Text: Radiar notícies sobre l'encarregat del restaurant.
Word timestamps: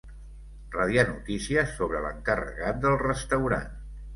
Radiar 0.75 1.03
notícies 1.09 1.75
sobre 1.81 2.01
l'encarregat 2.07 2.81
del 2.87 2.99
restaurant. 3.07 3.71